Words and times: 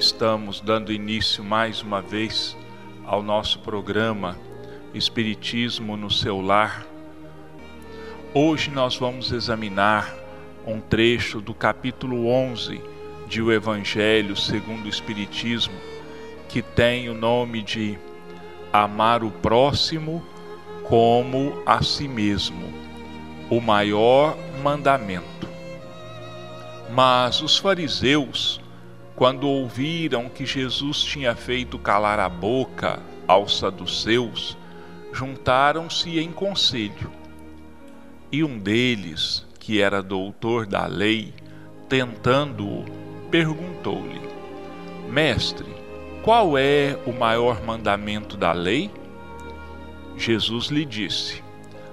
estamos 0.00 0.62
dando 0.62 0.90
início 0.90 1.44
mais 1.44 1.82
uma 1.82 2.00
vez 2.00 2.56
ao 3.04 3.22
nosso 3.22 3.58
programa 3.58 4.34
Espiritismo 4.94 5.94
no 5.94 6.10
seu 6.10 6.40
lar. 6.40 6.86
Hoje 8.32 8.70
nós 8.70 8.96
vamos 8.96 9.30
examinar 9.30 10.16
um 10.66 10.80
trecho 10.80 11.38
do 11.38 11.52
capítulo 11.52 12.28
11 12.28 12.80
de 13.28 13.42
O 13.42 13.52
Evangelho 13.52 14.34
segundo 14.34 14.86
o 14.86 14.88
Espiritismo, 14.88 15.74
que 16.48 16.62
tem 16.62 17.10
o 17.10 17.14
nome 17.14 17.62
de 17.62 17.98
Amar 18.72 19.22
o 19.22 19.30
próximo 19.30 20.24
como 20.84 21.62
a 21.66 21.82
si 21.82 22.08
mesmo, 22.08 22.72
o 23.50 23.60
maior 23.60 24.34
mandamento. 24.62 25.46
Mas 26.90 27.42
os 27.42 27.58
fariseus, 27.58 28.59
quando 29.20 29.46
ouviram 29.46 30.30
que 30.30 30.46
Jesus 30.46 31.02
tinha 31.02 31.36
feito 31.36 31.78
calar 31.78 32.18
a 32.18 32.26
boca 32.26 33.02
aos 33.28 33.58
saduceus, 33.58 34.56
juntaram-se 35.12 36.18
em 36.18 36.32
conselho. 36.32 37.12
E 38.32 38.42
um 38.42 38.58
deles, 38.58 39.46
que 39.58 39.78
era 39.78 40.02
doutor 40.02 40.64
da 40.64 40.86
lei, 40.86 41.34
tentando-o, 41.86 42.86
perguntou-lhe: 43.30 44.22
Mestre, 45.10 45.68
qual 46.22 46.56
é 46.56 46.98
o 47.04 47.12
maior 47.12 47.62
mandamento 47.62 48.38
da 48.38 48.52
lei? 48.52 48.90
Jesus 50.16 50.68
lhe 50.68 50.86
disse: 50.86 51.44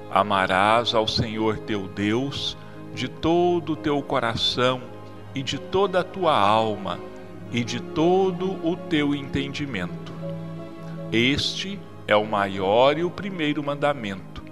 Amarás 0.09 0.95
ao 0.95 1.09
Senhor 1.09 1.57
teu 1.57 1.89
Deus 1.89 2.57
de 2.95 3.09
todo 3.09 3.73
o 3.73 3.75
teu 3.75 4.01
coração 4.01 4.81
e 5.35 5.43
de 5.43 5.59
toda 5.59 5.99
a 5.99 6.03
tua 6.05 6.33
alma 6.33 6.97
e 7.51 7.63
de 7.63 7.79
todo 7.79 8.51
o 8.67 8.75
teu 8.75 9.15
entendimento. 9.15 10.11
Este 11.11 11.79
é 12.07 12.15
o 12.15 12.25
maior 12.25 12.97
e 12.97 13.03
o 13.03 13.09
primeiro 13.09 13.63
mandamento. 13.63 14.43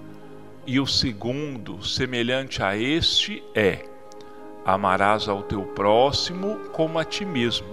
E 0.66 0.80
o 0.80 0.86
segundo, 0.86 1.84
semelhante 1.84 2.62
a 2.62 2.76
este, 2.76 3.42
é: 3.54 3.84
Amarás 4.64 5.28
ao 5.28 5.42
teu 5.42 5.62
próximo 5.62 6.56
como 6.72 6.98
a 6.98 7.04
ti 7.04 7.24
mesmo. 7.24 7.68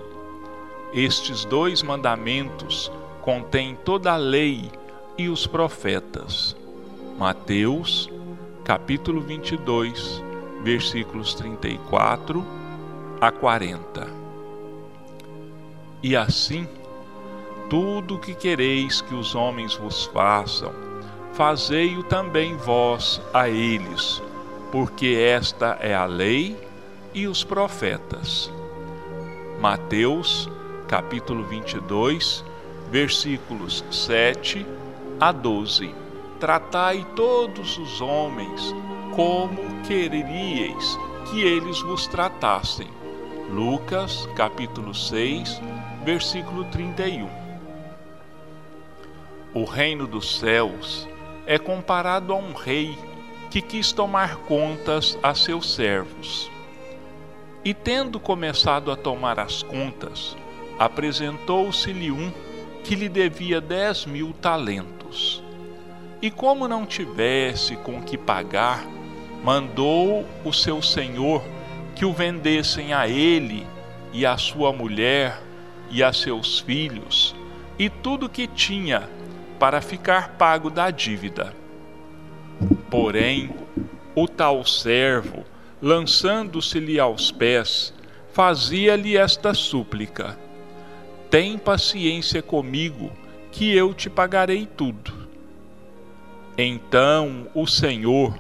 Estes 0.94 1.44
dois 1.46 1.82
mandamentos 1.82 2.92
contêm 3.22 3.76
toda 3.84 4.12
a 4.14 4.18
lei 4.18 4.70
e 5.18 5.28
os 5.28 5.48
profetas. 5.48 6.56
Mateus, 7.18 8.10
capítulo 8.64 9.22
22, 9.22 10.22
versículos 10.64 11.34
34 11.34 12.46
a 13.20 13.32
40. 13.32 14.23
E 16.04 16.18
assim, 16.18 16.68
tudo 17.70 18.16
o 18.16 18.20
que 18.20 18.36
quereis 18.36 19.02
que 19.02 19.16
os 19.16 19.34
homens 19.34 19.74
vos 19.74 20.06
façam, 20.06 20.74
fazei-o 21.32 22.04
também 22.04 22.58
vós 22.58 23.22
a 23.34 23.50
eles, 23.50 24.22
porque 24.70 25.18
esta 25.18 25.78
é 25.80 25.96
a 25.96 26.06
lei 26.06 26.56
e 27.14 27.26
os 27.26 27.44
profetas. 27.44 28.52
Mateus, 29.62 30.50
capítulo 30.90 31.46
22, 31.46 32.44
versículos 32.92 33.84
7 33.90 34.66
a 35.20 35.32
12 35.32 36.04
tratai 36.44 37.08
todos 37.16 37.78
os 37.78 38.02
homens 38.02 38.76
como 39.16 39.82
quereríeis 39.88 41.00
que 41.32 41.42
eles 41.42 41.80
vos 41.84 42.06
tratassem. 42.08 42.90
Lucas, 43.50 44.28
capítulo 44.36 44.94
6, 44.94 45.62
versículo 46.04 46.66
31. 46.66 47.30
O 49.54 49.64
reino 49.64 50.06
dos 50.06 50.38
céus 50.38 51.08
é 51.46 51.58
comparado 51.58 52.34
a 52.34 52.36
um 52.36 52.54
rei 52.54 52.98
que 53.50 53.62
quis 53.62 53.92
tomar 53.94 54.38
contas 54.38 55.18
a 55.24 55.34
seus 55.34 55.74
servos. 55.74 56.52
E 57.64 57.74
tendo 57.74 58.20
começado 58.20 58.92
a 58.92 58.98
tomar 58.98 59.40
as 59.40 59.64
contas, 59.64 60.36
apresentou-se-lhe 60.78 62.12
um 62.12 62.32
que 62.84 62.96
lhe 62.96 63.08
devia 63.08 63.62
dez 63.62 64.06
mil 64.06 64.34
talentos. 64.34 65.42
E 66.22 66.30
como 66.30 66.68
não 66.68 66.86
tivesse 66.86 67.78
com 67.78 68.02
que 68.02 68.18
pagar, 68.18 68.86
mandou 69.42 70.26
o 70.44 70.52
seu 70.52 70.82
senhor 70.82 71.42
que 71.96 72.04
o 72.04 72.12
vendessem 72.12 72.94
a 72.94 73.08
ele 73.08 73.66
e 74.12 74.26
a 74.26 74.38
sua 74.38 74.74
mulher 74.74 75.42
e 75.94 76.04
a 76.04 76.12
seus 76.12 76.60
filhos 76.60 77.36
e 77.78 77.88
tudo 77.88 78.28
que 78.28 78.48
tinha 78.48 79.08
para 79.60 79.80
ficar 79.80 80.30
pago 80.30 80.70
da 80.70 80.90
dívida. 80.90 81.54
Porém, 82.90 83.52
o 84.16 84.28
tal 84.28 84.66
servo, 84.66 85.46
lançando-se-lhe 85.82 87.00
aos 87.00 87.32
pés, 87.32 87.94
fazia-lhe 88.32 89.16
esta 89.16 89.54
súplica: 89.54 90.38
Tem 91.30 91.58
paciência 91.58 92.42
comigo, 92.42 93.12
que 93.52 93.76
eu 93.76 93.94
te 93.94 94.10
pagarei 94.10 94.66
tudo. 94.66 95.14
Então 96.58 97.48
o 97.54 97.68
Senhor, 97.68 98.36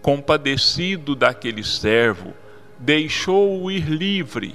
compadecido 0.00 1.14
daquele 1.14 1.64
servo, 1.64 2.32
deixou-o 2.78 3.70
ir 3.70 3.86
livre 3.88 4.54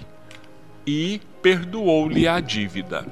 e 0.91 1.21
perdoou-lhe 1.41 2.27
a 2.27 2.41
dívida. 2.41 3.07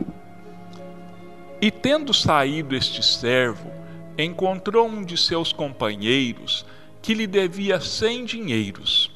E 1.61 1.71
tendo 1.71 2.13
saído 2.13 2.75
este 2.75 3.01
servo, 3.01 3.71
encontrou 4.17 4.85
um 4.85 5.01
de 5.01 5.15
seus 5.15 5.53
companheiros 5.53 6.65
que 7.01 7.13
lhe 7.13 7.25
devia 7.25 7.79
cem 7.79 8.25
dinheiros, 8.25 9.09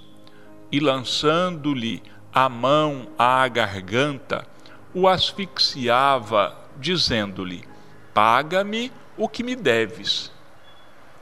e 0.71 0.79
lançando-lhe 0.79 2.01
a 2.33 2.47
mão 2.47 3.09
à 3.19 3.45
garganta, 3.49 4.47
o 4.93 5.09
asfixiava, 5.09 6.57
dizendo-lhe: 6.79 7.65
Paga-me 8.13 8.91
o 9.17 9.27
que 9.27 9.43
me 9.43 9.55
deves. 9.55 10.31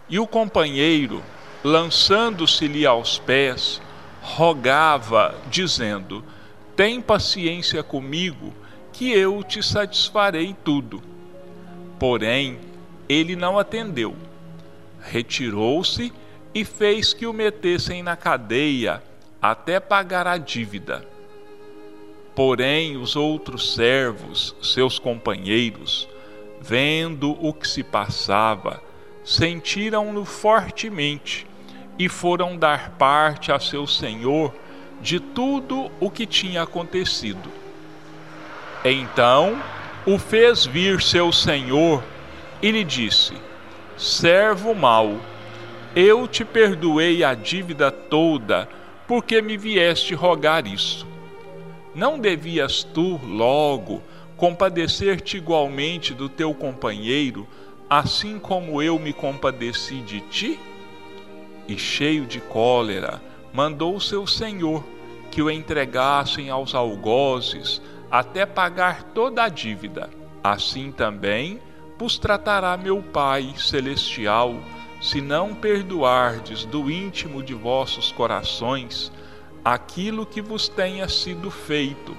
E 0.07 0.19
o 0.19 0.27
companheiro, 0.27 1.23
lançando-se-lhe 1.63 2.85
aos 2.85 3.17
pés, 3.17 3.81
rogava, 4.21 5.35
dizendo: 5.49 6.23
Tem 6.81 6.99
paciência 6.99 7.83
comigo, 7.83 8.51
que 8.91 9.11
eu 9.11 9.43
te 9.43 9.61
satisfarei 9.61 10.55
tudo. 10.63 10.99
Porém, 11.99 12.57
ele 13.07 13.35
não 13.35 13.59
atendeu. 13.59 14.15
Retirou-se 14.99 16.11
e 16.55 16.65
fez 16.65 17.13
que 17.13 17.27
o 17.27 17.33
metessem 17.33 18.01
na 18.01 18.15
cadeia 18.15 19.03
até 19.39 19.79
pagar 19.79 20.25
a 20.25 20.39
dívida. 20.39 21.07
Porém, 22.33 22.97
os 22.97 23.15
outros 23.15 23.75
servos, 23.75 24.55
seus 24.59 24.97
companheiros, 24.97 26.09
vendo 26.59 27.37
o 27.39 27.53
que 27.53 27.67
se 27.67 27.83
passava, 27.83 28.81
sentiram-no 29.23 30.25
fortemente 30.25 31.45
e 31.99 32.09
foram 32.09 32.57
dar 32.57 32.97
parte 32.97 33.51
a 33.51 33.59
seu 33.59 33.85
senhor 33.85 34.51
de 35.01 35.19
tudo 35.19 35.91
o 35.99 36.09
que 36.09 36.25
tinha 36.25 36.61
acontecido. 36.61 37.49
Então 38.83 39.61
o 40.05 40.17
fez 40.17 40.65
vir 40.65 41.01
seu 41.01 41.31
senhor 41.31 42.03
e 42.61 42.71
lhe 42.71 42.83
disse: 42.83 43.33
Servo 43.97 44.73
mau, 44.73 45.19
eu 45.95 46.27
te 46.27 46.45
perdoei 46.45 47.23
a 47.23 47.33
dívida 47.33 47.91
toda, 47.91 48.67
porque 49.07 49.41
me 49.41 49.57
vieste 49.57 50.15
rogar 50.15 50.65
isso. 50.65 51.07
Não 51.93 52.17
devias 52.17 52.83
tu, 52.83 53.19
logo, 53.25 54.01
compadecer-te 54.37 55.37
igualmente 55.37 56.13
do 56.13 56.29
teu 56.29 56.53
companheiro, 56.53 57.45
assim 57.89 58.39
como 58.39 58.81
eu 58.81 58.97
me 58.97 59.11
compadeci 59.11 59.95
de 59.95 60.21
ti? 60.21 60.59
E 61.67 61.77
cheio 61.77 62.25
de 62.25 62.39
cólera, 62.39 63.21
mandou 63.53 63.99
seu 63.99 64.25
senhor 64.25 64.83
que 65.29 65.41
o 65.41 65.49
entregassem 65.49 66.49
aos 66.49 66.75
algozes 66.75 67.81
até 68.09 68.45
pagar 68.45 69.03
toda 69.03 69.43
a 69.43 69.49
dívida. 69.49 70.09
Assim 70.43 70.91
também 70.91 71.59
vos 71.97 72.17
tratará 72.17 72.75
meu 72.77 73.01
Pai 73.01 73.53
celestial, 73.57 74.55
se 75.01 75.21
não 75.21 75.53
perdoardes 75.53 76.65
do 76.65 76.89
íntimo 76.89 77.43
de 77.43 77.53
vossos 77.53 78.11
corações 78.11 79.11
aquilo 79.63 80.25
que 80.25 80.41
vos 80.41 80.67
tenha 80.67 81.07
sido 81.07 81.51
feito, 81.51 82.17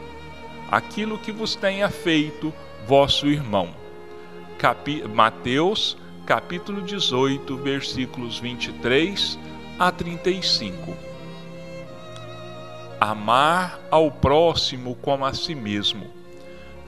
aquilo 0.70 1.18
que 1.18 1.32
vos 1.32 1.56
tenha 1.56 1.88
feito 1.90 2.52
vosso 2.86 3.26
irmão 3.26 3.82
capi 4.62 5.02
Mateus, 5.08 5.96
capítulo 6.24 6.82
18, 6.82 7.56
versículos 7.56 8.38
23 8.38 9.36
a 9.76 9.90
35. 9.90 11.11
Amar 13.04 13.80
ao 13.90 14.12
próximo 14.12 14.94
como 14.94 15.24
a 15.24 15.34
si 15.34 15.56
mesmo. 15.56 16.08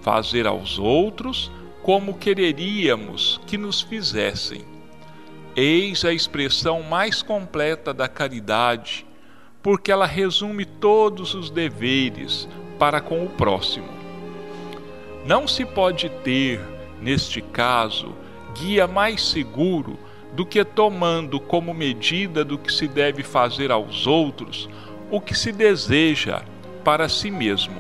fazer 0.00 0.46
aos 0.46 0.78
outros 0.78 1.50
como 1.82 2.14
quereríamos 2.14 3.40
que 3.48 3.58
nos 3.58 3.80
fizessem. 3.80 4.64
Eis 5.56 6.04
a 6.04 6.12
expressão 6.12 6.84
mais 6.84 7.20
completa 7.20 7.92
da 7.92 8.06
caridade, 8.06 9.04
porque 9.60 9.90
ela 9.90 10.06
resume 10.06 10.64
todos 10.64 11.34
os 11.34 11.50
deveres 11.50 12.46
para 12.78 13.00
com 13.00 13.24
o 13.24 13.30
próximo. 13.30 13.88
Não 15.26 15.48
se 15.48 15.64
pode 15.64 16.08
ter, 16.22 16.60
neste 17.00 17.40
caso, 17.40 18.14
guia 18.54 18.86
mais 18.86 19.20
seguro 19.20 19.98
do 20.32 20.46
que 20.46 20.64
tomando 20.64 21.40
como 21.40 21.74
medida 21.74 22.44
do 22.44 22.56
que 22.56 22.72
se 22.72 22.86
deve 22.86 23.24
fazer 23.24 23.72
aos 23.72 24.06
outros 24.06 24.68
o 25.10 25.20
que 25.20 25.34
se 25.34 25.52
deseja 25.52 26.42
para 26.84 27.08
si 27.08 27.30
mesmo. 27.30 27.76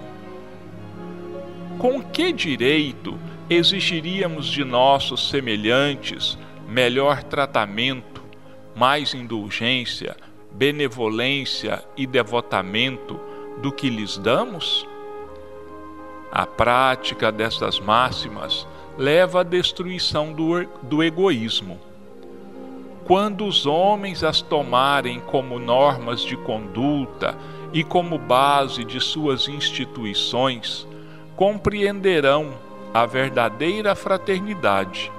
Com 1.78 2.02
que 2.02 2.32
direito 2.32 3.18
exigiríamos 3.48 4.46
de 4.46 4.64
nossos 4.64 5.28
semelhantes 5.28 6.38
melhor 6.68 7.22
tratamento, 7.22 8.22
mais 8.74 9.14
indulgência, 9.14 10.16
benevolência 10.52 11.84
e 11.96 12.06
devotamento 12.06 13.20
do 13.60 13.70
que 13.70 13.90
lhes 13.90 14.16
damos? 14.16 14.86
A 16.32 16.46
prática 16.46 17.30
dessas 17.30 17.78
máximas 17.78 18.66
leva 18.96 19.40
à 19.40 19.42
destruição 19.42 20.32
do, 20.32 20.64
do 20.82 21.02
egoísmo. 21.02 21.80
Quando 23.04 23.44
os 23.46 23.66
homens 23.66 24.24
as 24.24 24.40
tomarem 24.40 25.20
como 25.20 25.58
normas 25.58 26.22
de 26.22 26.36
conduta 26.38 27.36
e 27.70 27.84
como 27.84 28.16
base 28.16 28.82
de 28.82 28.98
suas 28.98 29.46
instituições, 29.46 30.88
compreenderão 31.36 32.54
a 32.94 33.04
verdadeira 33.04 33.94
fraternidade 33.94 35.12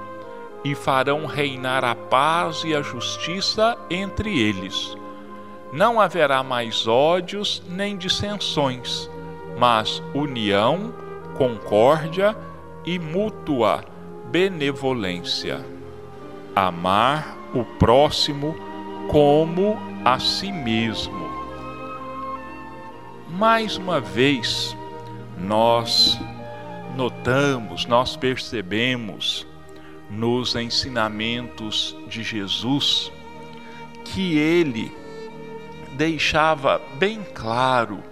e 0.64 0.74
farão 0.74 1.26
reinar 1.26 1.84
a 1.84 1.94
paz 1.94 2.64
e 2.64 2.74
a 2.74 2.82
justiça 2.82 3.78
entre 3.88 4.36
eles. 4.36 4.96
Não 5.72 6.00
haverá 6.00 6.42
mais 6.42 6.88
ódios 6.88 7.62
nem 7.68 7.96
dissensões, 7.96 9.08
mas 9.56 10.02
união, 10.12 10.92
concórdia 11.36 12.36
e 12.84 12.98
mútua 12.98 13.84
benevolência. 14.30 15.64
Amar 16.54 17.36
o 17.60 17.64
próximo 17.64 18.54
como 19.08 19.78
a 20.04 20.18
si 20.18 20.50
mesmo. 20.52 21.26
Mais 23.30 23.76
uma 23.76 24.00
vez, 24.00 24.76
nós 25.38 26.18
notamos, 26.96 27.86
nós 27.86 28.16
percebemos 28.16 29.46
nos 30.08 30.54
ensinamentos 30.54 31.96
de 32.08 32.22
Jesus 32.22 33.12
que 34.04 34.38
ele 34.38 34.92
deixava 35.96 36.80
bem 36.98 37.22
claro 37.34 38.02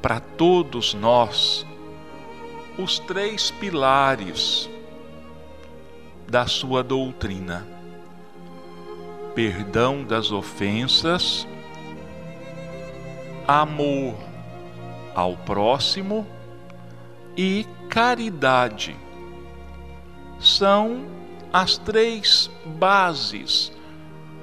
para 0.00 0.20
todos 0.20 0.94
nós 0.94 1.66
os 2.78 2.98
três 2.98 3.50
pilares 3.50 4.68
da 6.28 6.46
sua 6.46 6.82
doutrina: 6.82 7.66
perdão 9.34 10.02
das 10.04 10.30
ofensas, 10.30 11.46
amor 13.46 14.14
ao 15.14 15.36
próximo 15.36 16.26
e 17.36 17.66
caridade. 17.88 18.96
São 20.38 21.06
as 21.52 21.76
três 21.76 22.50
bases 22.64 23.72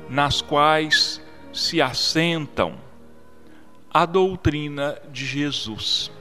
nas 0.09 0.41
quais 0.41 1.21
se 1.53 1.81
assentam 1.81 2.75
a 3.93 4.05
doutrina 4.05 4.99
de 5.11 5.25
Jesus. 5.25 6.11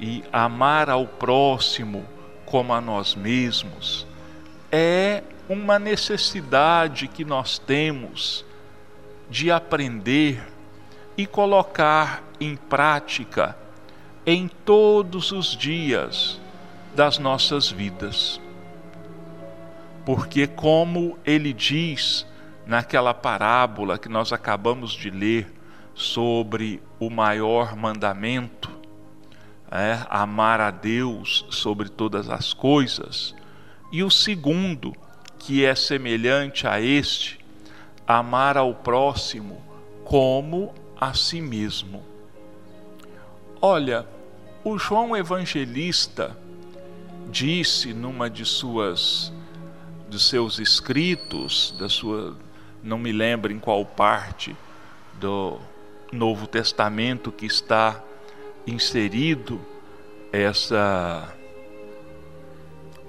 E 0.00 0.24
amar 0.32 0.90
ao 0.90 1.06
próximo 1.06 2.04
como 2.44 2.72
a 2.72 2.80
nós 2.80 3.14
mesmos 3.14 4.06
é 4.70 5.22
uma 5.52 5.78
necessidade 5.78 7.06
que 7.06 7.24
nós 7.24 7.58
temos 7.58 8.44
de 9.28 9.50
aprender 9.50 10.42
e 11.16 11.26
colocar 11.26 12.22
em 12.40 12.56
prática 12.56 13.56
em 14.24 14.48
todos 14.48 15.30
os 15.30 15.56
dias 15.56 16.40
das 16.94 17.18
nossas 17.18 17.70
vidas. 17.70 18.40
Porque, 20.06 20.46
como 20.46 21.18
ele 21.24 21.52
diz 21.52 22.26
naquela 22.66 23.12
parábola 23.12 23.98
que 23.98 24.08
nós 24.08 24.32
acabamos 24.32 24.92
de 24.92 25.10
ler 25.10 25.52
sobre 25.94 26.82
o 26.98 27.10
maior 27.10 27.76
mandamento, 27.76 28.70
é, 29.70 29.98
amar 30.08 30.60
a 30.60 30.70
Deus 30.70 31.44
sobre 31.50 31.88
todas 31.88 32.28
as 32.28 32.52
coisas, 32.52 33.34
e 33.90 34.02
o 34.02 34.10
segundo, 34.10 34.94
que 35.42 35.64
é 35.64 35.74
semelhante 35.74 36.68
a 36.68 36.80
este, 36.80 37.40
amar 38.06 38.56
ao 38.56 38.74
próximo 38.74 39.60
como 40.04 40.72
a 41.00 41.14
si 41.14 41.40
mesmo. 41.40 42.04
Olha, 43.60 44.06
o 44.62 44.78
João 44.78 45.16
Evangelista 45.16 46.36
disse 47.28 47.92
numa 47.92 48.30
de 48.30 48.44
suas 48.44 49.32
dos 50.08 50.28
seus 50.28 50.58
escritos, 50.58 51.74
da 51.78 51.88
sua, 51.88 52.36
não 52.82 52.98
me 52.98 53.10
lembro 53.12 53.50
em 53.50 53.58
qual 53.58 53.84
parte 53.84 54.54
do 55.14 55.58
Novo 56.12 56.46
Testamento 56.46 57.32
que 57.32 57.46
está 57.46 58.00
inserido 58.66 59.58
essa 60.30 61.34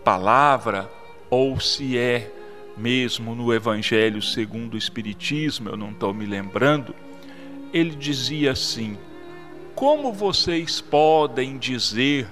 palavra 0.04 0.90
ou 1.34 1.60
se 1.60 1.98
é 1.98 2.32
mesmo 2.78 3.34
no 3.34 3.52
Evangelho 3.52 4.22
segundo 4.22 4.76
o 4.76 4.78
Espiritismo, 4.78 5.70
eu 5.70 5.76
não 5.76 5.90
estou 5.90 6.14
me 6.14 6.28
lembrando, 6.28 6.94
ele 7.74 7.96
dizia 7.96 8.52
assim: 8.52 8.96
como 9.74 10.14
vocês 10.14 10.80
podem 10.80 11.58
dizer 11.58 12.28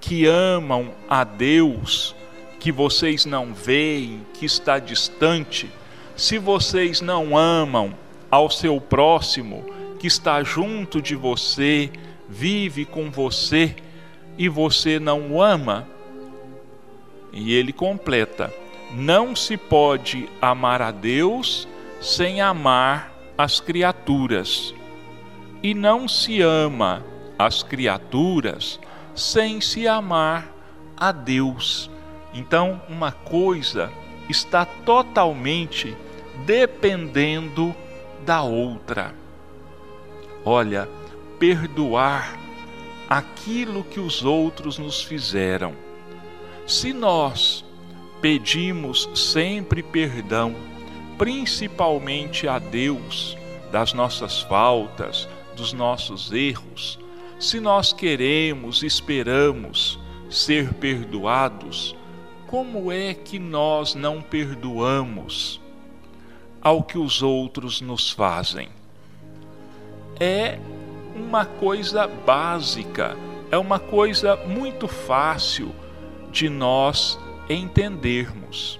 que 0.00 0.24
amam 0.24 0.94
a 1.06 1.22
Deus, 1.22 2.16
que 2.58 2.72
vocês 2.72 3.26
não 3.26 3.52
veem, 3.52 4.26
que 4.32 4.46
está 4.46 4.78
distante, 4.78 5.70
se 6.16 6.38
vocês 6.38 7.02
não 7.02 7.36
amam 7.36 7.94
ao 8.30 8.48
seu 8.48 8.80
próximo, 8.80 9.66
que 9.98 10.06
está 10.06 10.42
junto 10.42 11.02
de 11.02 11.14
você, 11.14 11.90
vive 12.26 12.86
com 12.86 13.10
você, 13.10 13.76
e 14.38 14.48
você 14.48 14.98
não 14.98 15.32
o 15.32 15.42
ama? 15.42 15.86
E 17.36 17.52
ele 17.52 17.72
completa: 17.72 18.52
não 18.90 19.36
se 19.36 19.58
pode 19.58 20.26
amar 20.40 20.80
a 20.80 20.90
Deus 20.90 21.68
sem 22.00 22.40
amar 22.40 23.12
as 23.36 23.60
criaturas 23.60 24.74
e 25.62 25.74
não 25.74 26.08
se 26.08 26.40
ama 26.40 27.04
as 27.38 27.62
criaturas 27.62 28.80
sem 29.14 29.60
se 29.60 29.86
amar 29.86 30.50
a 30.96 31.12
Deus. 31.12 31.90
Então, 32.32 32.80
uma 32.88 33.12
coisa 33.12 33.90
está 34.28 34.64
totalmente 34.64 35.94
dependendo 36.46 37.74
da 38.24 38.42
outra. 38.42 39.14
Olha, 40.44 40.88
perdoar 41.38 42.38
aquilo 43.08 43.84
que 43.84 44.00
os 44.00 44.24
outros 44.24 44.78
nos 44.78 45.02
fizeram. 45.02 45.85
Se 46.66 46.92
nós 46.92 47.64
pedimos 48.20 49.08
sempre 49.14 49.84
perdão, 49.84 50.52
principalmente 51.16 52.48
a 52.48 52.58
Deus, 52.58 53.38
das 53.70 53.92
nossas 53.92 54.40
faltas, 54.40 55.28
dos 55.56 55.72
nossos 55.72 56.32
erros, 56.32 56.98
se 57.38 57.60
nós 57.60 57.92
queremos, 57.92 58.82
esperamos 58.82 59.96
ser 60.28 60.74
perdoados, 60.74 61.94
como 62.48 62.90
é 62.90 63.14
que 63.14 63.38
nós 63.38 63.94
não 63.94 64.20
perdoamos 64.20 65.60
ao 66.60 66.82
que 66.82 66.98
os 66.98 67.22
outros 67.22 67.80
nos 67.80 68.10
fazem? 68.10 68.68
É 70.18 70.58
uma 71.14 71.44
coisa 71.44 72.08
básica, 72.08 73.16
é 73.52 73.56
uma 73.56 73.78
coisa 73.78 74.34
muito 74.34 74.88
fácil 74.88 75.72
de 76.36 76.50
nós 76.50 77.18
entendermos. 77.48 78.78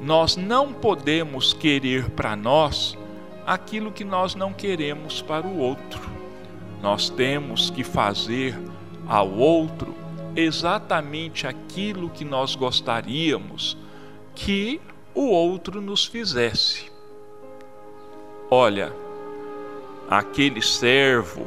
Nós 0.00 0.36
não 0.36 0.72
podemos 0.72 1.52
querer 1.52 2.08
para 2.10 2.36
nós 2.36 2.96
aquilo 3.44 3.90
que 3.90 4.04
nós 4.04 4.36
não 4.36 4.52
queremos 4.52 5.20
para 5.20 5.44
o 5.44 5.58
outro. 5.58 6.08
Nós 6.80 7.10
temos 7.10 7.68
que 7.68 7.82
fazer 7.82 8.56
ao 9.08 9.28
outro 9.28 9.92
exatamente 10.36 11.48
aquilo 11.48 12.10
que 12.10 12.24
nós 12.24 12.54
gostaríamos 12.54 13.76
que 14.36 14.80
o 15.12 15.30
outro 15.30 15.80
nos 15.80 16.06
fizesse. 16.06 16.92
Olha, 18.48 18.92
aquele 20.08 20.62
servo 20.62 21.44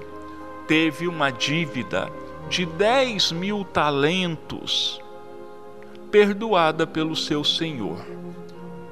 teve 0.67 1.07
uma 1.07 1.31
dívida 1.31 2.11
de 2.49 2.65
10 2.65 3.31
mil 3.31 3.63
talentos 3.65 5.01
perdoada 6.11 6.87
pelo 6.87 7.15
seu 7.15 7.43
senhor. 7.43 7.97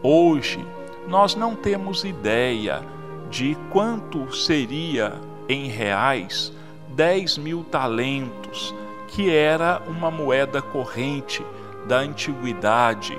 Hoje, 0.01 0.59
nós 1.07 1.35
não 1.35 1.55
temos 1.55 2.03
ideia 2.03 2.81
de 3.29 3.55
quanto 3.71 4.33
seria 4.35 5.13
em 5.47 5.67
reais 5.67 6.51
10 6.89 7.37
mil 7.37 7.63
talentos, 7.63 8.73
que 9.07 9.29
era 9.29 9.81
uma 9.87 10.11
moeda 10.11 10.61
corrente 10.61 11.43
da 11.87 11.99
antiguidade, 11.99 13.17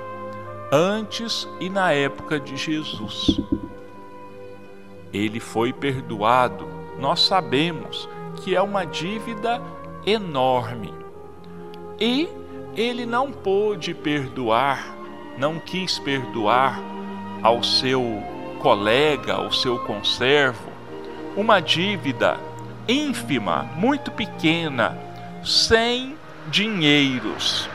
antes 0.71 1.47
e 1.59 1.69
na 1.69 1.91
época 1.91 2.39
de 2.39 2.55
Jesus. 2.55 3.39
Ele 5.13 5.39
foi 5.39 5.73
perdoado, 5.73 6.67
nós 6.99 7.21
sabemos 7.21 8.07
que 8.37 8.55
é 8.55 8.61
uma 8.61 8.85
dívida 8.85 9.61
enorme. 10.05 10.93
E 11.99 12.27
ele 12.75 13.05
não 13.05 13.31
pôde 13.31 13.93
perdoar, 13.93 14.95
não 15.37 15.59
quis 15.59 15.97
perdoar 15.99 16.79
ao 17.41 17.63
seu 17.63 18.21
colega, 18.59 19.33
ao 19.33 19.51
seu 19.51 19.79
conservo, 19.79 20.69
uma 21.35 21.59
dívida 21.59 22.39
ínfima, 22.87 23.69
muito 23.75 24.11
pequena, 24.11 24.97
sem 25.43 26.15
dinheiros. 26.47 27.69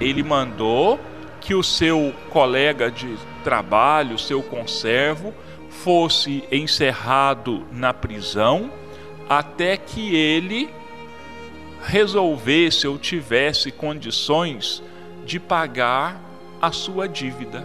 Ele 0.00 0.22
mandou 0.22 1.00
que 1.40 1.54
o 1.54 1.62
seu 1.62 2.12
colega 2.30 2.90
de 2.90 3.16
trabalho, 3.44 4.18
seu 4.18 4.42
conservo, 4.42 5.32
fosse 5.70 6.44
encerrado 6.50 7.64
na 7.70 7.94
prisão 7.94 8.70
até 9.28 9.76
que 9.76 10.14
ele 10.14 10.68
resolvesse 11.86 12.88
ou 12.88 12.98
tivesse 12.98 13.70
condições 13.70 14.82
de 15.24 15.38
pagar 15.38 16.20
a 16.60 16.72
sua 16.72 17.08
dívida. 17.08 17.64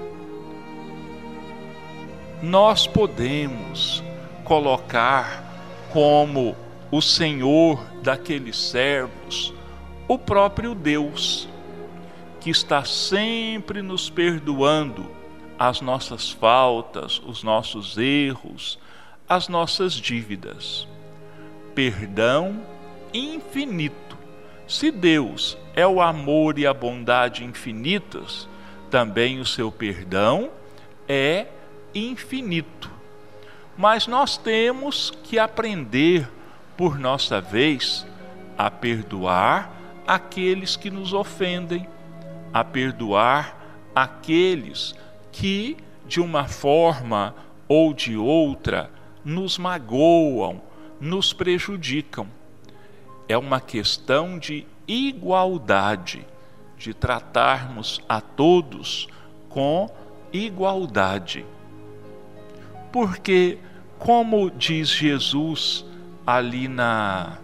Nós 2.42 2.86
podemos 2.86 4.04
colocar 4.44 5.44
como 5.92 6.56
o 6.92 7.02
Senhor 7.02 7.84
daqueles 8.04 8.58
servos 8.58 9.54
o 10.08 10.18
próprio 10.20 10.76
Deus, 10.76 11.50
que 12.40 12.50
está 12.52 12.84
sempre 12.84 13.82
nos 13.82 14.10
perdoando 14.10 15.10
as 15.58 15.82
nossas 15.82 16.30
faltas, 16.30 17.20
os 17.26 17.44
nossos 17.44 17.98
erros, 17.98 18.78
as 19.28 19.48
nossas 19.48 19.94
dívidas. 19.94 20.88
Perdão 21.74 22.62
infinito. 23.14 24.18
Se 24.68 24.92
Deus 24.92 25.58
é 25.76 25.86
o 25.86 26.02
amor 26.02 26.58
e 26.58 26.66
a 26.66 26.74
bondade 26.74 27.44
infinitas, 27.44 28.48
também 28.90 29.40
o 29.40 29.46
seu 29.46 29.72
perdão 29.72 30.50
é 31.08 31.48
infinito. 31.94 32.90
Mas 33.78 34.08
nós 34.08 34.38
temos 34.38 35.12
que 35.24 35.40
aprender, 35.40 36.28
por 36.78 37.00
nossa 37.00 37.42
vez, 37.42 38.06
a 38.58 38.70
perdoar 38.70 39.72
aqueles 40.08 40.76
que 40.76 40.90
nos 40.90 41.14
ofendem, 41.14 41.88
a 42.54 42.64
perdoar 42.64 43.58
aqueles 43.96 44.96
que, 45.32 45.78
de 46.06 46.20
uma 46.20 46.48
forma 46.48 47.36
ou 47.68 47.94
de 47.94 48.16
outra, 48.16 48.90
nos 49.24 49.58
magoam, 49.58 50.62
nos 51.00 51.34
prejudicam 51.34 52.28
é 53.32 53.38
uma 53.38 53.62
questão 53.62 54.38
de 54.38 54.66
igualdade, 54.88 56.26
de 56.78 56.94
tratarmos 56.94 58.02
a 58.10 58.20
todos 58.20 59.08
com 59.48 59.90
igualdade. 60.34 61.46
Porque, 62.92 63.58
como 63.98 64.52
diz 64.52 64.90
Jesus 64.90 65.86
ali 66.26 66.68
na 66.68 67.38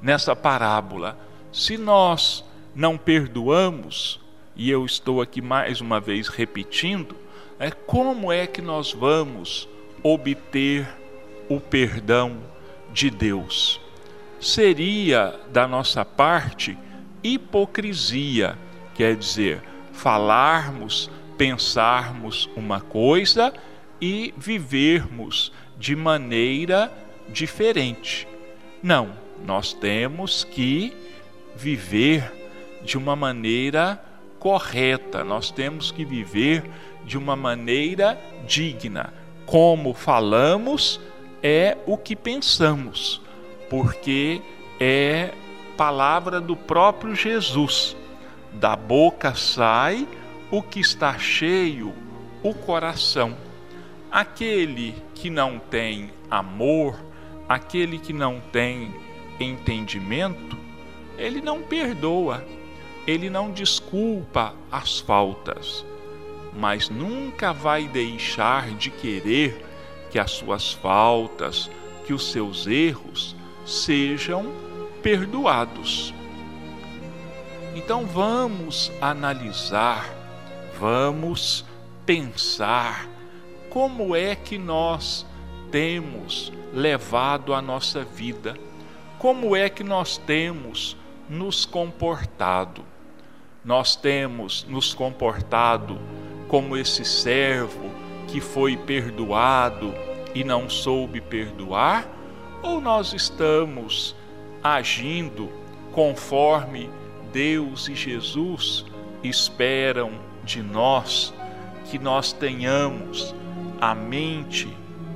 nessa 0.00 0.34
parábola, 0.34 1.18
se 1.52 1.76
nós 1.76 2.44
não 2.74 2.96
perdoamos, 2.96 4.20
e 4.54 4.70
eu 4.70 4.86
estou 4.86 5.20
aqui 5.20 5.42
mais 5.42 5.80
uma 5.80 6.00
vez 6.00 6.28
repetindo, 6.28 7.16
é 7.58 7.70
como 7.70 8.32
é 8.32 8.46
que 8.46 8.62
nós 8.62 8.92
vamos 8.92 9.68
obter 10.02 10.88
o 11.48 11.60
perdão 11.60 12.38
de 12.92 13.10
Deus? 13.10 13.80
Seria 14.40 15.34
da 15.52 15.66
nossa 15.66 16.04
parte 16.04 16.78
hipocrisia, 17.22 18.56
quer 18.94 19.16
dizer, 19.16 19.62
falarmos, 19.92 21.10
pensarmos 21.36 22.48
uma 22.56 22.80
coisa 22.80 23.52
e 24.00 24.32
vivermos 24.36 25.52
de 25.76 25.96
maneira 25.96 26.92
diferente. 27.28 28.26
Não, 28.82 29.10
nós 29.44 29.72
temos 29.72 30.44
que 30.44 30.96
viver 31.56 32.32
de 32.84 32.96
uma 32.96 33.16
maneira 33.16 34.02
correta, 34.38 35.24
nós 35.24 35.50
temos 35.50 35.90
que 35.90 36.04
viver 36.04 36.64
de 37.04 37.18
uma 37.18 37.34
maneira 37.34 38.18
digna. 38.46 39.12
Como 39.44 39.94
falamos 39.94 41.00
é 41.42 41.76
o 41.86 41.96
que 41.96 42.14
pensamos 42.14 43.20
porque 43.68 44.40
é 44.80 45.32
palavra 45.76 46.40
do 46.40 46.56
próprio 46.56 47.14
Jesus. 47.14 47.96
Da 48.52 48.74
boca 48.74 49.34
sai 49.34 50.08
o 50.50 50.62
que 50.62 50.80
está 50.80 51.18
cheio, 51.18 51.94
o 52.42 52.54
coração. 52.54 53.36
Aquele 54.10 54.94
que 55.14 55.30
não 55.30 55.58
tem 55.58 56.10
amor, 56.30 56.98
aquele 57.48 57.98
que 57.98 58.12
não 58.12 58.40
tem 58.40 58.92
entendimento, 59.38 60.56
ele 61.16 61.40
não 61.40 61.62
perdoa, 61.62 62.44
ele 63.06 63.28
não 63.30 63.50
desculpa 63.50 64.54
as 64.70 64.98
faltas, 64.98 65.84
mas 66.54 66.88
nunca 66.88 67.52
vai 67.52 67.86
deixar 67.86 68.70
de 68.70 68.90
querer 68.90 69.64
que 70.10 70.18
as 70.18 70.30
suas 70.32 70.72
faltas, 70.72 71.70
que 72.06 72.12
os 72.12 72.32
seus 72.32 72.66
erros 72.66 73.36
sejam 73.68 74.46
perdoados. 75.02 76.14
Então 77.74 78.06
vamos 78.06 78.90
analisar, 79.00 80.08
vamos 80.80 81.64
pensar 82.06 83.06
como 83.68 84.16
é 84.16 84.34
que 84.34 84.56
nós 84.56 85.26
temos 85.70 86.50
levado 86.72 87.52
a 87.52 87.60
nossa 87.60 88.02
vida, 88.02 88.56
como 89.18 89.54
é 89.54 89.68
que 89.68 89.84
nós 89.84 90.16
temos 90.16 90.96
nos 91.28 91.66
comportado. 91.66 92.82
Nós 93.62 93.94
temos 93.94 94.64
nos 94.66 94.94
comportado 94.94 95.98
como 96.48 96.74
esse 96.74 97.04
servo 97.04 97.90
que 98.28 98.40
foi 98.40 98.78
perdoado 98.78 99.92
e 100.34 100.42
não 100.42 100.70
soube 100.70 101.20
perdoar? 101.20 102.17
Ou 102.62 102.80
nós 102.80 103.12
estamos 103.12 104.14
agindo 104.62 105.48
conforme 105.92 106.90
Deus 107.32 107.88
e 107.88 107.94
Jesus 107.94 108.84
esperam 109.22 110.12
de 110.44 110.62
nós 110.62 111.34
que 111.90 111.98
nós 111.98 112.32
tenhamos 112.32 113.34
a 113.80 113.94
mente 113.94 114.68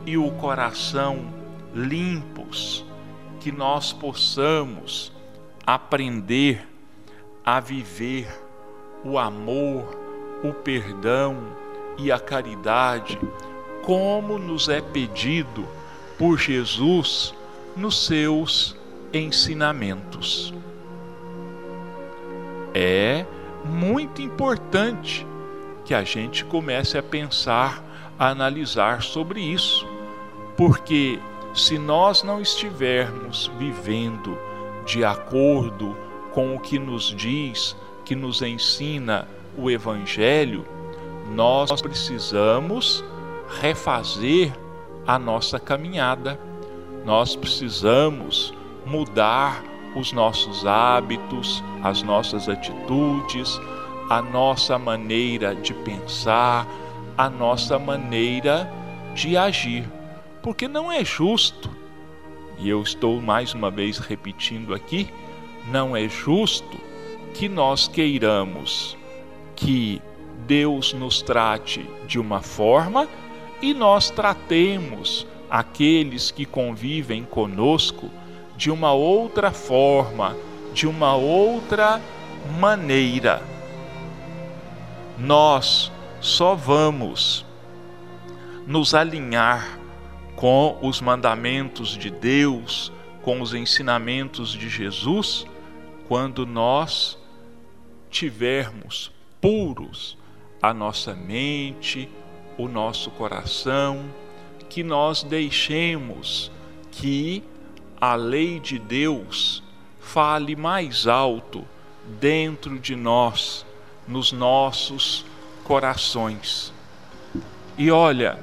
e 0.06 0.16
o 0.16 0.30
coração 0.32 1.32
limpos, 1.74 2.84
que 3.40 3.52
nós 3.52 3.92
possamos 3.92 5.12
aprender 5.66 6.66
a 7.44 7.60
viver 7.60 8.28
o 9.04 9.18
amor, 9.18 9.84
o 10.42 10.52
perdão 10.52 11.36
e 11.98 12.10
a 12.10 12.18
caridade, 12.18 13.18
como 13.82 14.38
nos 14.38 14.68
é 14.68 14.80
pedido 14.80 15.66
por 16.22 16.38
Jesus 16.38 17.34
nos 17.76 18.06
seus 18.06 18.76
ensinamentos. 19.12 20.54
É 22.72 23.26
muito 23.64 24.22
importante 24.22 25.26
que 25.84 25.92
a 25.92 26.04
gente 26.04 26.44
comece 26.44 26.96
a 26.96 27.02
pensar, 27.02 27.82
a 28.16 28.28
analisar 28.28 29.02
sobre 29.02 29.40
isso, 29.40 29.84
porque 30.56 31.18
se 31.52 31.76
nós 31.76 32.22
não 32.22 32.40
estivermos 32.40 33.50
vivendo 33.58 34.38
de 34.86 35.04
acordo 35.04 35.96
com 36.30 36.54
o 36.54 36.60
que 36.60 36.78
nos 36.78 37.12
diz, 37.16 37.74
que 38.04 38.14
nos 38.14 38.42
ensina 38.42 39.26
o 39.58 39.68
Evangelho, 39.68 40.64
nós 41.34 41.82
precisamos 41.82 43.02
refazer 43.60 44.52
a 45.06 45.18
nossa 45.18 45.58
caminhada. 45.58 46.38
Nós 47.04 47.34
precisamos 47.34 48.54
mudar 48.86 49.62
os 49.94 50.12
nossos 50.12 50.66
hábitos, 50.66 51.62
as 51.82 52.02
nossas 52.02 52.48
atitudes, 52.48 53.60
a 54.08 54.22
nossa 54.22 54.78
maneira 54.78 55.54
de 55.54 55.74
pensar, 55.74 56.66
a 57.16 57.28
nossa 57.28 57.78
maneira 57.78 58.70
de 59.14 59.36
agir. 59.36 59.88
Porque 60.42 60.66
não 60.66 60.90
é 60.90 61.04
justo, 61.04 61.70
e 62.58 62.68
eu 62.68 62.82
estou 62.82 63.20
mais 63.20 63.54
uma 63.54 63.70
vez 63.70 63.98
repetindo 63.98 64.74
aqui, 64.74 65.08
não 65.70 65.96
é 65.96 66.08
justo 66.08 66.78
que 67.34 67.48
nós 67.48 67.88
queiramos 67.88 68.96
que 69.54 70.02
Deus 70.46 70.92
nos 70.92 71.22
trate 71.22 71.88
de 72.06 72.18
uma 72.18 72.40
forma 72.40 73.08
e 73.62 73.72
nós 73.72 74.10
tratemos 74.10 75.26
aqueles 75.48 76.32
que 76.32 76.44
convivem 76.44 77.24
conosco 77.24 78.10
de 78.56 78.70
uma 78.70 78.92
outra 78.92 79.52
forma, 79.52 80.36
de 80.74 80.86
uma 80.86 81.14
outra 81.14 82.02
maneira. 82.58 83.42
Nós 85.16 85.92
só 86.20 86.54
vamos 86.54 87.46
nos 88.66 88.94
alinhar 88.94 89.78
com 90.34 90.76
os 90.82 91.00
mandamentos 91.00 91.96
de 91.96 92.10
Deus, 92.10 92.92
com 93.22 93.40
os 93.40 93.54
ensinamentos 93.54 94.50
de 94.52 94.68
Jesus, 94.68 95.46
quando 96.08 96.44
nós 96.44 97.18
tivermos 98.10 99.12
puros 99.40 100.18
a 100.60 100.72
nossa 100.72 101.14
mente, 101.14 102.08
o 102.62 102.68
nosso 102.68 103.10
coração, 103.10 104.04
que 104.68 104.82
nós 104.82 105.22
deixemos 105.22 106.50
que 106.90 107.42
a 108.00 108.14
lei 108.14 108.60
de 108.60 108.78
Deus 108.78 109.62
fale 110.00 110.54
mais 110.56 111.06
alto 111.06 111.64
dentro 112.20 112.78
de 112.78 112.94
nós, 112.94 113.66
nos 114.06 114.32
nossos 114.32 115.24
corações. 115.64 116.72
E 117.76 117.90
olha, 117.90 118.38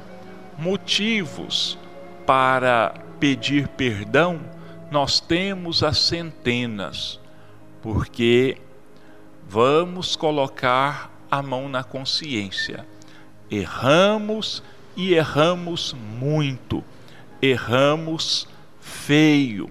motivos 0.58 1.78
para 2.26 2.94
pedir 3.20 3.68
perdão 3.70 4.40
nós 4.92 5.20
temos 5.20 5.84
as 5.84 6.00
centenas, 6.00 7.20
porque 7.82 8.58
vamos 9.48 10.16
colocar 10.16 11.12
a 11.30 11.44
mão 11.44 11.70
na 11.70 11.84
consciência. 11.84 12.88
Erramos 13.52 14.62
e 14.96 15.14
erramos 15.14 15.94
muito, 16.20 16.84
erramos 17.42 18.48
feio. 18.80 19.70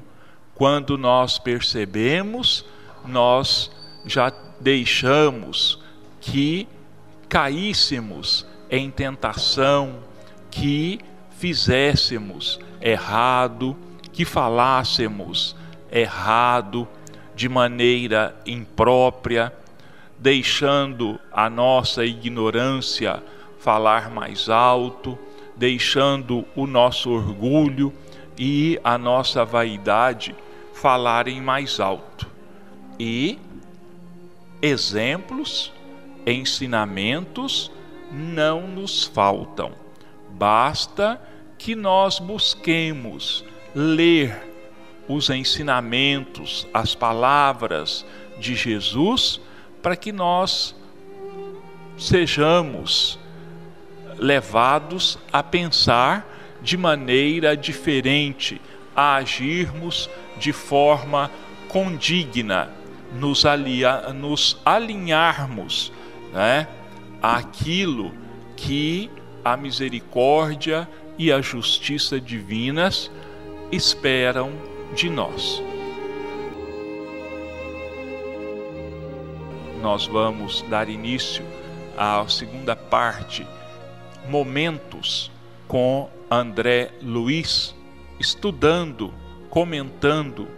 Quando 0.55 0.99
nós 0.99 1.39
percebemos, 1.39 2.65
nós 3.05 3.71
já 4.05 4.33
deixamos 4.61 5.79
que 6.21 6.67
caíssemos 7.29 8.47
em 8.71 8.91
tentação, 8.91 9.99
que 10.51 10.99
fizéssemos 11.39 12.59
errado, 12.81 13.77
que 14.13 14.25
falássemos 14.25 15.55
errado, 15.91 16.89
de 17.35 17.49
maneira 17.49 18.35
imprópria, 18.45 19.53
deixando 20.19 21.21
a 21.31 21.49
nossa 21.49 22.05
ignorância 22.05 23.23
falar 23.59 24.11
mais 24.11 24.49
alto, 24.49 25.19
deixando 25.57 26.45
o 26.55 26.67
nosso 26.67 27.11
orgulho 27.11 27.93
e 28.39 28.79
a 28.85 28.97
nossa 28.97 29.45
vaidade 29.45 30.35
falarem 30.73 31.41
mais 31.41 31.81
alto. 31.81 32.27
E 32.99 33.39
exemplos 34.63 35.73
ensinamentos 36.27 37.71
não 38.11 38.67
nos 38.67 39.05
faltam. 39.05 39.73
Basta 40.31 41.21
que 41.59 41.75
nós 41.75 42.19
busquemos 42.19 43.45
ler 43.75 44.49
os 45.09 45.31
ensinamentos, 45.31 46.67
as 46.73 46.95
palavras 46.95 48.05
de 48.39 48.55
Jesus, 48.55 49.41
para 49.83 49.97
que 49.97 50.13
nós 50.13 50.77
sejamos 51.97 53.19
levados 54.19 55.19
a 55.33 55.43
pensar 55.43 56.27
de 56.61 56.77
maneira 56.77 57.57
diferente, 57.57 58.61
a 58.95 59.17
agirmos 59.17 60.11
de 60.39 60.53
forma 60.53 61.31
condigna 61.69 62.71
nos, 63.13 63.45
alia, 63.45 64.13
nos 64.13 64.61
alinharmos 64.65 65.93
né, 66.33 66.67
àquilo 67.23 68.13
que 68.57 69.11
a 69.45 69.57
misericórdia 69.57 70.89
e 71.17 71.33
a 71.33 71.41
justiça 71.41 72.21
divinas 72.21 73.11
esperam 73.73 74.53
de 74.95 75.09
nós. 75.09 75.63
Nós 79.81 80.07
vamos 80.07 80.63
dar 80.69 80.89
início 80.89 81.45
à 81.97 82.25
segunda 82.29 82.75
parte, 82.75 83.47
momentos 84.29 85.31
com 85.67 86.09
André 86.31 86.91
Luiz, 87.03 87.75
estudando, 88.21 89.13
comentando 89.49 90.49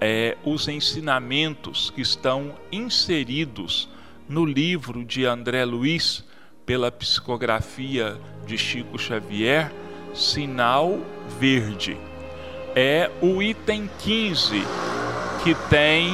é, 0.00 0.36
os 0.44 0.68
ensinamentos 0.68 1.90
que 1.90 2.02
estão 2.02 2.54
inseridos 2.70 3.88
no 4.28 4.44
livro 4.44 5.04
de 5.04 5.24
André 5.24 5.64
Luiz, 5.64 6.24
pela 6.66 6.90
psicografia 6.90 8.18
de 8.44 8.58
Chico 8.58 8.98
Xavier, 8.98 9.72
Sinal 10.12 10.98
Verde. 11.38 11.96
É 12.74 13.10
o 13.22 13.40
item 13.40 13.88
15 14.00 14.62
que 15.42 15.54
tem 15.70 16.12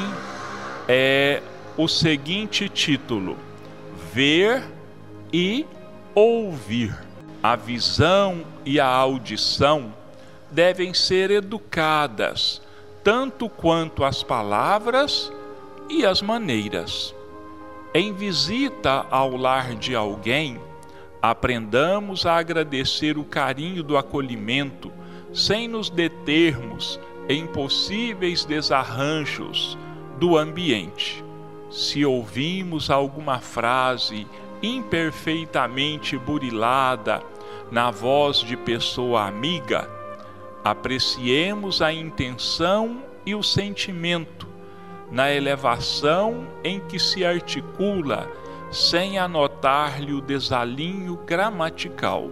é, 0.87 1.43
o 1.77 1.88
seguinte 1.88 2.69
título: 2.69 3.37
Ver 4.12 4.62
e 5.33 5.67
ouvir. 6.14 6.96
A 7.42 7.57
visão 7.57 8.44
e 8.64 8.79
a 8.79 8.87
audição 8.87 9.92
devem 10.51 10.94
ser 10.94 11.31
educadas 11.31 12.62
tanto 13.03 13.48
quanto 13.48 14.05
as 14.05 14.22
palavras 14.22 15.33
e 15.88 16.07
as 16.07 16.22
maneiras. 16.22 17.14
Em 17.94 18.12
visita 18.12 19.07
ao 19.11 19.37
lar 19.37 19.75
de 19.75 19.94
alguém, 19.94 20.59
aprendamos 21.20 22.25
a 22.25 22.37
agradecer 22.37 23.18
o 23.18 23.25
carinho 23.25 23.83
do 23.83 23.96
acolhimento, 23.96 24.92
sem 25.33 25.66
nos 25.66 25.90
determos 25.90 26.98
em 27.29 27.46
possíveis 27.46 28.44
desarranjos 28.44 29.77
do 30.18 30.37
ambiente. 30.37 31.22
Se 31.70 32.05
ouvimos 32.05 32.90
alguma 32.90 33.38
frase 33.38 34.27
imperfeitamente 34.62 36.16
burilada 36.16 37.22
na 37.70 37.90
voz 37.90 38.38
de 38.38 38.57
pessoa 38.57 39.27
amiga, 39.27 39.88
apreciemos 40.62 41.83
a 41.83 41.92
intenção 41.92 43.03
e 43.25 43.35
o 43.35 43.42
sentimento 43.42 44.46
na 45.11 45.31
elevação 45.31 46.46
em 46.64 46.81
que 46.81 46.98
se 46.98 47.25
articula, 47.25 48.31
sem 48.70 49.18
anotar-lhe 49.18 50.14
o 50.14 50.20
desalinho 50.20 51.16
gramatical. 51.27 52.31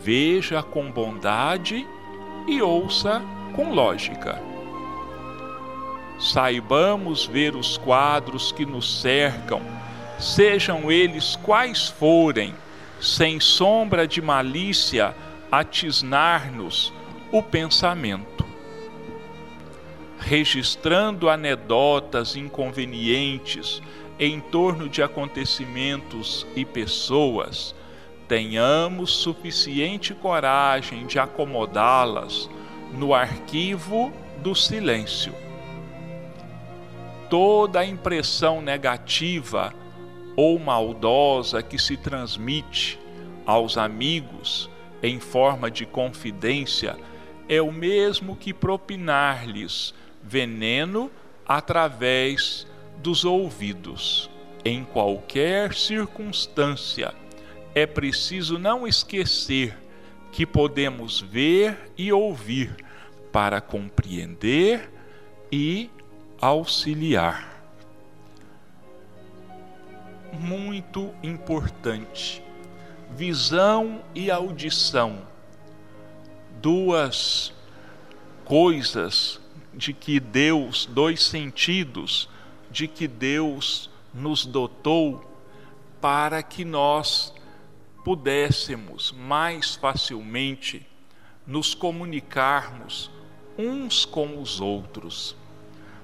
Veja 0.00 0.62
com 0.62 0.90
bondade 0.90 1.86
e 2.46 2.62
ouça 2.62 3.22
com 3.54 3.74
lógica. 3.74 4.40
Saibamos 6.18 7.26
ver 7.26 7.54
os 7.54 7.76
quadros 7.76 8.52
que 8.52 8.64
nos 8.64 9.00
cercam, 9.00 9.60
sejam 10.22 10.90
eles 10.90 11.34
quais 11.42 11.88
forem, 11.88 12.54
sem 13.00 13.40
sombra 13.40 14.06
de 14.06 14.22
malícia, 14.22 15.14
atisnar-nos 15.50 16.92
o 17.32 17.42
pensamento. 17.42 18.46
Registrando 20.18 21.28
anedotas 21.28 22.36
inconvenientes 22.36 23.82
em 24.16 24.38
torno 24.38 24.88
de 24.88 25.02
acontecimentos 25.02 26.46
e 26.54 26.64
pessoas, 26.64 27.74
tenhamos 28.28 29.10
suficiente 29.10 30.14
coragem 30.14 31.04
de 31.06 31.18
acomodá-las 31.18 32.48
no 32.92 33.12
arquivo 33.12 34.12
do 34.38 34.54
silêncio. 34.54 35.34
toda 37.28 37.82
impressão 37.82 38.60
negativa 38.60 39.72
ou 40.36 40.58
maldosa 40.58 41.62
que 41.62 41.78
se 41.78 41.96
transmite 41.96 42.98
aos 43.44 43.76
amigos 43.76 44.70
em 45.02 45.18
forma 45.18 45.70
de 45.70 45.84
confidência 45.84 46.96
é 47.48 47.60
o 47.60 47.72
mesmo 47.72 48.36
que 48.36 48.54
propinar-lhes 48.54 49.92
veneno 50.22 51.10
através 51.46 52.66
dos 52.98 53.24
ouvidos. 53.24 54.30
Em 54.64 54.84
qualquer 54.84 55.74
circunstância, 55.74 57.12
é 57.74 57.84
preciso 57.84 58.58
não 58.58 58.86
esquecer 58.86 59.76
que 60.30 60.46
podemos 60.46 61.20
ver 61.20 61.92
e 61.98 62.12
ouvir 62.12 62.76
para 63.32 63.60
compreender 63.60 64.90
e 65.50 65.90
auxiliar. 66.40 67.51
Muito 70.42 71.14
importante. 71.22 72.42
Visão 73.16 74.02
e 74.12 74.28
audição. 74.28 75.22
Duas 76.60 77.54
coisas 78.44 79.40
de 79.72 79.92
que 79.92 80.18
Deus, 80.18 80.84
dois 80.84 81.22
sentidos 81.22 82.28
de 82.72 82.88
que 82.88 83.06
Deus 83.06 83.88
nos 84.12 84.44
dotou 84.44 85.24
para 86.00 86.42
que 86.42 86.64
nós 86.64 87.32
pudéssemos 88.04 89.12
mais 89.12 89.76
facilmente 89.76 90.84
nos 91.46 91.72
comunicarmos 91.72 93.12
uns 93.56 94.04
com 94.04 94.42
os 94.42 94.60
outros. 94.60 95.36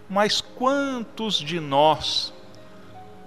Mas 0.08 0.40
quantos 0.40 1.40
de 1.40 1.58
nós 1.58 2.32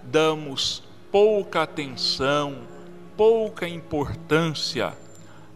damos 0.04 0.90
pouca 1.12 1.64
atenção, 1.64 2.62
pouca 3.18 3.68
importância 3.68 4.98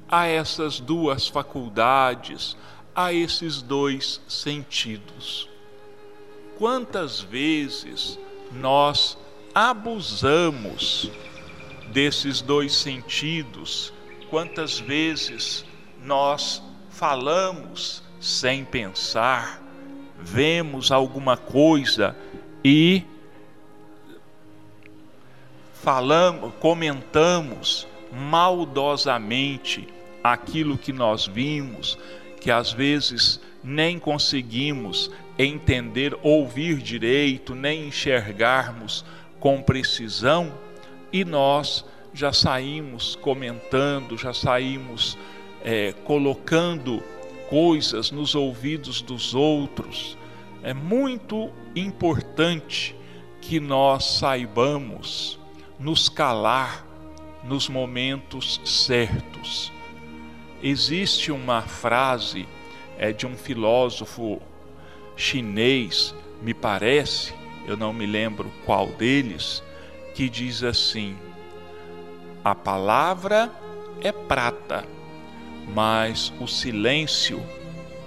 a 0.07 0.27
essas 0.27 0.79
duas 0.79 1.27
faculdades, 1.27 2.57
a 2.93 3.13
esses 3.13 3.61
dois 3.61 4.21
sentidos? 4.27 5.49
Quantas 6.57 7.21
vezes 7.21 8.19
nós 8.51 9.17
abusamos 9.53 11.09
desses 11.91 12.41
dois 12.41 12.75
sentidos, 12.75 13.93
quantas 14.29 14.79
vezes 14.79 15.65
nós 16.03 16.61
falamos 16.89 18.03
sem 18.19 18.65
pensar, 18.65 19.61
vemos 20.19 20.91
alguma 20.91 21.37
coisa 21.37 22.15
e 22.63 23.03
falamos, 25.85 26.51
comentamos 26.59 27.87
maldosamente 28.11 29.87
aquilo 30.23 30.79
que 30.79 30.91
nós 30.91 31.27
vimos, 31.27 31.95
que 32.41 32.49
às 32.49 32.73
vezes 32.73 33.39
nem 33.63 33.99
conseguimos 33.99 35.11
entender, 35.37 36.17
ouvir 36.23 36.77
direito, 36.77 37.53
nem 37.53 37.89
enxergarmos 37.89 39.05
com 39.39 39.61
precisão, 39.61 40.51
e 41.13 41.23
nós 41.23 41.85
já 42.11 42.33
saímos 42.33 43.15
comentando, 43.17 44.17
já 44.17 44.33
saímos 44.33 45.15
é, 45.63 45.93
colocando 46.03 47.03
coisas 47.47 48.09
nos 48.09 48.33
ouvidos 48.33 49.03
dos 49.03 49.35
outros. 49.35 50.17
É 50.63 50.73
muito 50.73 51.51
importante 51.75 52.95
que 53.39 53.59
nós 53.59 54.17
saibamos 54.17 55.37
nos 55.79 56.09
calar 56.09 56.85
nos 57.43 57.69
momentos 57.69 58.59
certos. 58.65 59.71
Existe 60.61 61.31
uma 61.31 61.61
frase 61.61 62.47
é 62.97 63.11
de 63.11 63.27
um 63.27 63.35
filósofo 63.35 64.41
chinês, 65.15 66.15
me 66.41 66.53
parece, 66.53 67.33
eu 67.67 67.75
não 67.75 67.91
me 67.91 68.05
lembro 68.05 68.51
qual 68.65 68.87
deles, 68.87 69.63
que 70.13 70.29
diz 70.29 70.63
assim: 70.63 71.17
A 72.43 72.55
palavra 72.55 73.51
é 74.01 74.11
prata, 74.11 74.85
mas 75.73 76.31
o 76.39 76.47
silêncio 76.47 77.43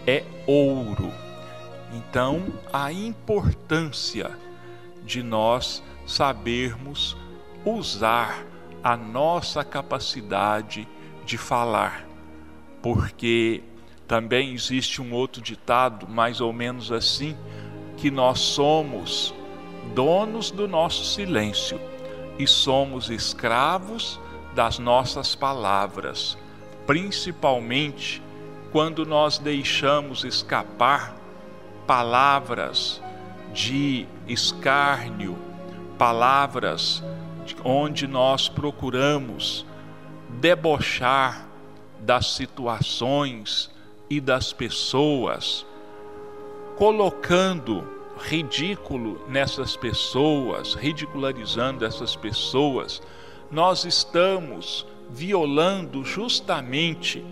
é 0.06 0.24
ouro. 0.46 1.12
Então, 1.92 2.46
a 2.72 2.92
importância 2.92 4.30
de 5.04 5.22
nós 5.22 5.82
sabermos 6.06 7.16
usar 7.64 8.44
a 8.82 8.96
nossa 8.96 9.64
capacidade 9.64 10.86
de 11.24 11.36
falar, 11.36 12.06
porque 12.82 13.62
também 14.06 14.54
existe 14.54 15.02
um 15.02 15.12
outro 15.12 15.42
ditado, 15.42 16.08
mais 16.08 16.40
ou 16.40 16.52
menos 16.52 16.90
assim, 16.90 17.36
que 17.96 18.10
nós 18.10 18.38
somos 18.38 19.34
donos 19.94 20.50
do 20.50 20.66
nosso 20.66 21.04
silêncio 21.04 21.80
e 22.38 22.46
somos 22.46 23.10
escravos 23.10 24.18
das 24.54 24.78
nossas 24.78 25.34
palavras, 25.34 26.38
principalmente 26.86 28.22
quando 28.72 29.04
nós 29.04 29.38
deixamos 29.38 30.24
escapar 30.24 31.14
palavras 31.86 33.02
de 33.52 34.06
escárnio, 34.26 35.36
palavras 35.96 37.02
onde 37.64 38.06
nós 38.06 38.48
procuramos 38.48 39.64
debochar 40.28 41.48
das 42.00 42.34
situações 42.34 43.70
e 44.08 44.20
das 44.20 44.52
pessoas, 44.52 45.66
colocando 46.76 47.86
ridículo 48.18 49.20
nessas 49.28 49.76
pessoas, 49.76 50.74
ridicularizando 50.74 51.84
essas 51.84 52.16
pessoas, 52.16 53.02
nós 53.50 53.84
estamos 53.84 54.86
violando 55.10 56.04
justamente 56.04 57.24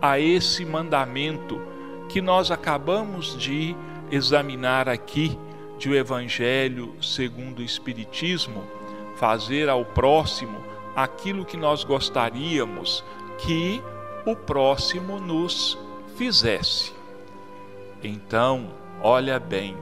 a 0.00 0.18
esse 0.18 0.64
mandamento 0.64 1.60
que 2.08 2.22
nós 2.22 2.50
acabamos 2.50 3.36
de 3.36 3.76
examinar 4.10 4.88
aqui 4.88 5.38
de 5.78 5.90
o 5.90 5.94
Evangelho 5.94 6.94
segundo 7.00 7.60
o 7.60 7.62
Espiritismo, 7.62 8.64
fazer 9.18 9.68
ao 9.68 9.84
próximo 9.84 10.58
aquilo 10.94 11.44
que 11.44 11.56
nós 11.56 11.84
gostaríamos 11.84 13.04
que 13.38 13.82
o 14.24 14.34
próximo 14.34 15.18
nos 15.20 15.78
fizesse. 16.16 16.92
Então, 18.02 18.68
olha 19.02 19.38
bem, 19.38 19.76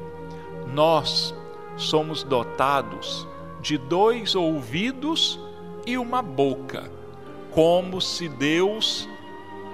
nós 0.72 1.34
somos 1.76 2.22
dotados 2.22 3.26
de 3.60 3.76
dois 3.76 4.34
ouvidos 4.34 5.38
e 5.86 5.98
uma 5.98 6.22
boca, 6.22 6.90
como 7.50 8.00
se 8.00 8.28
Deus 8.28 9.08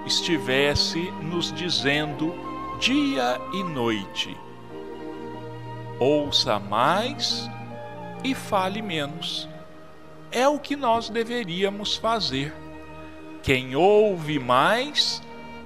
estivesse 0.05 0.99
nos 1.21 1.51
dizendo 1.51 2.33
dia 2.79 3.39
e 3.53 3.63
noite: 3.63 4.37
ouça 5.99 6.59
mais 6.59 7.49
e 8.23 8.33
fale 8.33 8.81
menos. 8.81 9.52
É 10.35 10.47
o 10.47 10.57
que 10.57 10.75
nós 10.75 11.09
deveríamos 11.09 11.95
fazer. 11.95 12.51
Quem 13.43 13.75
ouve 13.75 14.39
mais, 14.39 15.21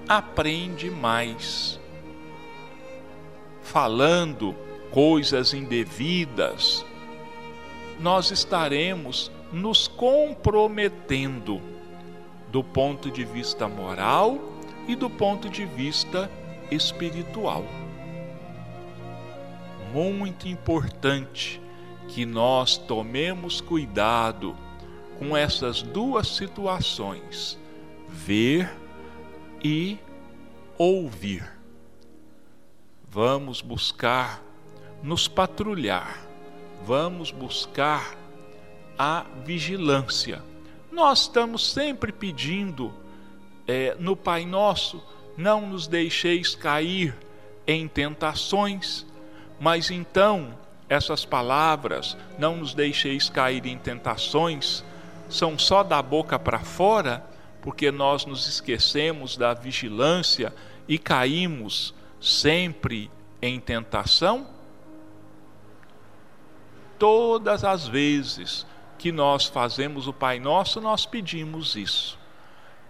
aprende 0.09 0.91
mais. 0.91 1.79
Falando 3.61 4.53
coisas 4.91 5.53
indevidas, 5.53 6.85
nós 7.97 8.29
estaremos 8.29 9.31
nos 9.53 9.87
comprometendo 9.87 11.61
do 12.51 12.61
ponto 12.61 13.09
de 13.09 13.23
vista 13.23 13.69
moral 13.69 14.37
e 14.85 14.97
do 14.97 15.09
ponto 15.09 15.47
de 15.47 15.63
vista 15.63 16.29
espiritual. 16.69 17.63
Muito 19.93 20.45
importante 20.45 21.61
que 22.07 22.25
nós 22.25 22.77
tomemos 22.77 23.61
cuidado 23.61 24.55
com 25.19 25.35
essas 25.35 25.81
duas 25.81 26.27
situações, 26.27 27.57
ver 28.07 28.71
e 29.63 29.97
ouvir. 30.77 31.49
Vamos 33.09 33.61
buscar 33.61 34.41
nos 35.01 35.27
patrulhar, 35.27 36.27
vamos 36.85 37.31
buscar 37.31 38.15
a 38.97 39.25
vigilância. 39.45 40.41
Nós 40.91 41.21
estamos 41.21 41.71
sempre 41.71 42.11
pedindo 42.11 42.93
é, 43.67 43.95
no 43.99 44.15
Pai 44.15 44.45
Nosso: 44.45 45.03
não 45.35 45.67
nos 45.67 45.87
deixeis 45.87 46.55
cair 46.55 47.15
em 47.65 47.87
tentações, 47.87 49.05
mas 49.59 49.91
então 49.91 50.57
essas 50.89 51.25
palavras, 51.25 52.17
não 52.37 52.57
nos 52.57 52.73
deixeis 52.73 53.29
cair 53.29 53.65
em 53.65 53.77
tentações, 53.77 54.83
são 55.29 55.59
só 55.59 55.83
da 55.83 56.01
boca 56.01 56.39
para 56.39 56.59
fora, 56.59 57.25
porque 57.61 57.91
nós 57.91 58.25
nos 58.25 58.47
esquecemos 58.47 59.35
da 59.35 59.53
vigilância 59.53 60.53
e 60.87 60.97
caímos 60.97 61.93
sempre 62.21 63.11
em 63.41 63.59
tentação? 63.59 64.47
Todas 66.97 67.63
as 67.63 67.87
vezes 67.87 68.65
que 68.97 69.11
nós 69.11 69.45
fazemos 69.45 70.07
o 70.07 70.13
Pai 70.13 70.39
Nosso, 70.39 70.81
nós 70.81 71.05
pedimos 71.05 71.75
isso. 71.75 72.17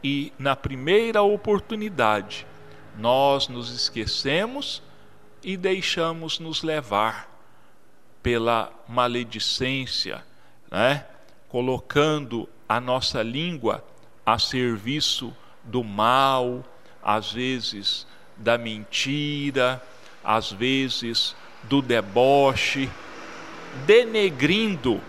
E 0.04 0.32
na 0.38 0.56
primeira 0.56 1.24
oportunidade, 1.24 2.46
nós 2.98 3.48
nos 3.48 3.72
esquecemos 3.72 4.82
e 5.44 5.58
deixamos 5.58 6.40
nos 6.40 6.62
levar 6.62 7.37
pela 8.28 8.74
maledicência, 8.90 10.22
né? 10.70 11.06
colocando 11.48 12.50
a 12.68 12.78
nossa 12.78 13.24
língua 13.24 13.82
a 14.26 14.38
serviço 14.38 15.34
do 15.64 15.82
mal, 15.82 16.62
às 17.02 17.32
vezes 17.32 18.06
da 18.36 18.58
mentira, 18.58 19.82
às 20.22 20.52
vezes 20.52 21.38
do 21.64 21.82
deboche, 21.82 22.90
denegrindo 23.86 25.00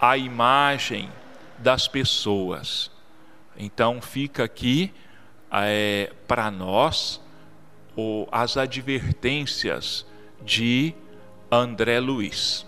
a 0.00 0.16
imagem 0.16 1.10
das 1.58 1.88
pessoas. 1.88 2.92
Então 3.56 4.00
fica 4.00 4.44
aqui 4.44 4.94
é, 5.50 6.12
para 6.28 6.48
nós 6.48 7.20
o, 7.96 8.28
as 8.30 8.56
advertências 8.56 10.06
de 10.40 10.94
André 11.50 11.98
Luiz. 11.98 12.67